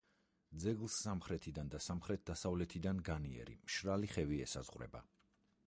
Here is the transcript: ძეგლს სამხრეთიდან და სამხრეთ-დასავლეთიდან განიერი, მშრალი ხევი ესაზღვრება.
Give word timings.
ძეგლს 0.61 0.95
სამხრეთიდან 1.07 1.69
და 1.75 1.81
სამხრეთ-დასავლეთიდან 1.87 3.03
განიერი, 3.11 3.59
მშრალი 3.69 4.09
ხევი 4.15 4.41
ესაზღვრება. 4.47 5.03